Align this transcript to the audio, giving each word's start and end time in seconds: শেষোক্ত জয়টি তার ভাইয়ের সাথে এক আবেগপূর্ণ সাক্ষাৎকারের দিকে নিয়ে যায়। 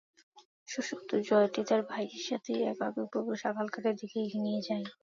শেষোক্ত 0.67 1.09
জয়টি 1.27 1.61
তার 1.69 1.81
ভাইয়ের 1.89 2.23
সাথে 2.27 2.51
এক 2.65 2.77
আবেগপূর্ণ 2.87 3.29
সাক্ষাৎকারের 3.41 3.95
দিকে 4.01 4.17
নিয়ে 4.43 4.61
যায়। 4.67 4.85